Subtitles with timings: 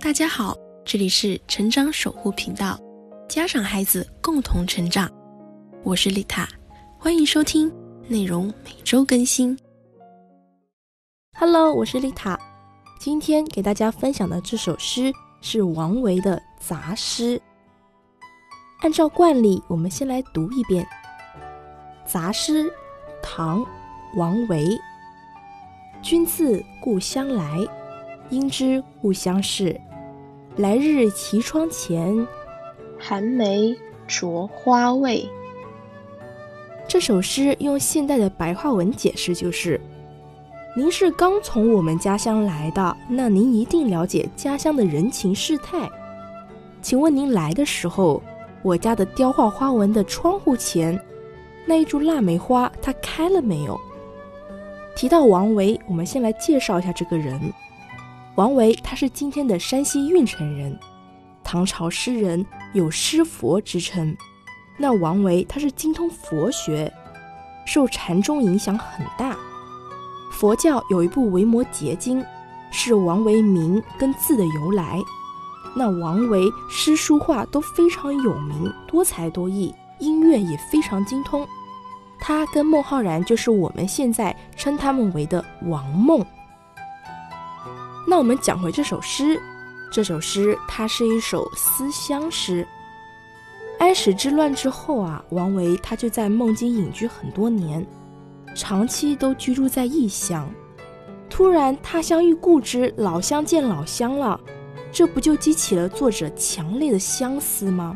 [0.00, 2.78] 大家好，这里是成长守护频道，
[3.28, 5.10] 家长孩子共同成长，
[5.82, 6.48] 我是丽塔，
[6.96, 7.70] 欢迎收听，
[8.06, 9.58] 内容每周更新。
[11.36, 12.38] Hello，我是丽塔，
[13.00, 17.36] 今天给大家分享的这首诗是王维的《杂诗》。
[18.82, 20.86] 按照惯例，我们先来读一遍
[22.10, 22.62] 《杂诗》，
[23.20, 23.60] 唐·
[24.14, 24.78] 王维。
[26.00, 27.66] 君自故乡来，
[28.30, 29.78] 应知故乡事。
[30.58, 32.26] 来日绮窗前，
[32.98, 33.72] 寒梅
[34.08, 35.24] 著花未？
[36.88, 39.80] 这首诗用现代的白话文解释就是：
[40.76, 45.88] 您是刚从我们家乡来的，那您一定了解家乡的人情世态。
[46.82, 48.20] 请问您来的时候，
[48.64, 51.00] 我家的雕画花纹的窗户前，
[51.66, 53.80] 那一株腊梅花它开了没有？
[54.96, 57.40] 提到王维，我们先来介绍一下这个人。
[58.38, 60.78] 王维他是今天的山西运城人，
[61.42, 64.16] 唐朝诗人，有诗佛之称。
[64.76, 66.92] 那王维他是精通佛学，
[67.66, 69.36] 受禅宗影响很大。
[70.30, 72.22] 佛教有一部《维摩诘经》，
[72.70, 75.00] 是王维名跟字的由来。
[75.74, 81.44] 那王维诗书画都非常有名，多才多艺，音乐也非常精通。
[82.20, 86.24] 他跟孟浩然就是我们现在称他们为的王孟。
[88.10, 89.38] 那我们讲回这首诗，
[89.92, 92.66] 这首诗它是一首思乡诗。
[93.78, 97.86] 安史之乱之后啊，王维他就在孟津隐居很多年，
[98.54, 100.50] 长期都居住在异乡。
[101.28, 104.40] 突然他乡遇故知，老乡见老乡了，
[104.90, 107.94] 这不就激起了作者强烈的相思吗？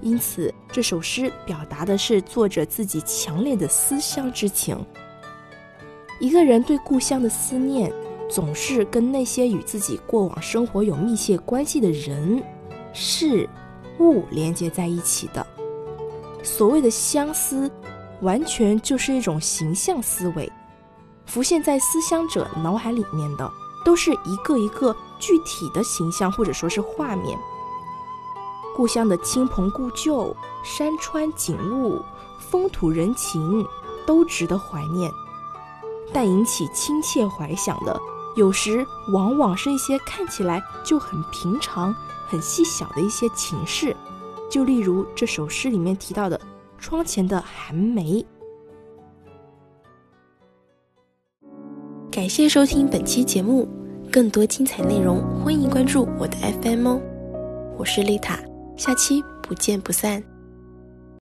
[0.00, 4.78] 因此，这首诗表达的是作者自己强烈的思乡之情。
[6.20, 7.92] 一个人对故乡的思念，
[8.32, 12.42] 总是跟那些与自己过往生活有密切关系的人、
[12.94, 13.46] 事、
[13.98, 15.46] 物连接在一起的。
[16.42, 17.70] 所谓的相思，
[18.22, 20.50] 完全就是一种形象思维，
[21.26, 23.50] 浮现在思乡者脑海里面的，
[23.84, 27.38] 都是一个一个具体的形象，或者说是画面。
[28.74, 32.00] 故乡的亲朋故旧、山川景物、
[32.40, 33.62] 风土人情，
[34.06, 35.10] 都值得怀念。
[36.14, 37.98] 但引起亲切怀想的，
[38.34, 41.94] 有时往往是一些看起来就很平常、
[42.26, 43.94] 很细小的一些情事。
[44.50, 46.40] 就例如这首诗里面提到的
[46.78, 48.24] 窗前的寒梅。
[52.10, 53.68] 感谢收听本期节目，
[54.10, 57.00] 更多精彩内容，欢迎关注我的 FM 哦。
[57.78, 58.38] 我是丽塔。
[58.76, 60.31] 下期不见不散。